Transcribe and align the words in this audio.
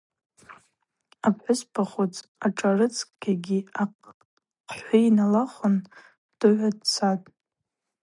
Апхӏвыспа 1.27 1.83
хвыц, 1.89 2.15
ашӏарыцкьаги 2.45 3.61
ахъхӏви 3.81 5.13
налахвын, 5.15 5.75
дыгӏвуа 6.39 6.69
дцатӏ. 6.77 7.27